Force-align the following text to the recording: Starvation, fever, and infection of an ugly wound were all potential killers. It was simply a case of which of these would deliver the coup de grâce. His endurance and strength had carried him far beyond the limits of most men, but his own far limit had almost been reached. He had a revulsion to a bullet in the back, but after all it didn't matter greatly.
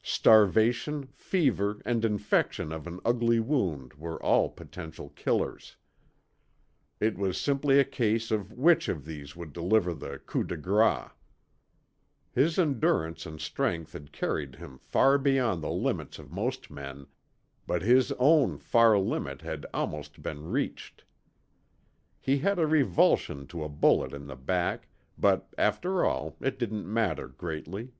Starvation, 0.00 1.08
fever, 1.16 1.82
and 1.84 2.04
infection 2.04 2.70
of 2.72 2.86
an 2.86 3.00
ugly 3.04 3.40
wound 3.40 3.94
were 3.94 4.22
all 4.22 4.48
potential 4.48 5.08
killers. 5.16 5.74
It 7.00 7.18
was 7.18 7.36
simply 7.36 7.80
a 7.80 7.84
case 7.84 8.30
of 8.30 8.52
which 8.52 8.88
of 8.88 9.04
these 9.04 9.34
would 9.34 9.52
deliver 9.52 9.92
the 9.94 10.20
coup 10.20 10.44
de 10.44 10.56
grâce. 10.56 11.10
His 12.30 12.60
endurance 12.60 13.26
and 13.26 13.40
strength 13.40 13.92
had 13.92 14.12
carried 14.12 14.54
him 14.54 14.78
far 14.78 15.18
beyond 15.18 15.64
the 15.64 15.72
limits 15.72 16.20
of 16.20 16.30
most 16.30 16.70
men, 16.70 17.08
but 17.66 17.82
his 17.82 18.12
own 18.20 18.56
far 18.56 18.96
limit 19.00 19.42
had 19.42 19.66
almost 19.74 20.22
been 20.22 20.48
reached. 20.48 21.02
He 22.20 22.38
had 22.38 22.60
a 22.60 22.68
revulsion 22.68 23.48
to 23.48 23.64
a 23.64 23.68
bullet 23.68 24.12
in 24.12 24.28
the 24.28 24.36
back, 24.36 24.86
but 25.18 25.52
after 25.58 26.04
all 26.04 26.36
it 26.40 26.56
didn't 26.56 26.86
matter 26.88 27.26
greatly. 27.26 27.90